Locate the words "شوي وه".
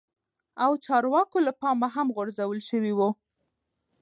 2.69-3.09